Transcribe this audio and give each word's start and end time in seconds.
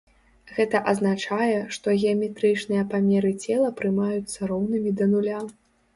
Гэта 0.53 0.79
азначае, 0.91 1.59
што 1.77 1.87
геаметрычныя 2.03 2.87
памеры 2.95 3.31
цела 3.45 3.69
прымаюцца 3.81 4.51
роўнымі 4.53 4.99
да 5.03 5.13
нуля. 5.13 5.39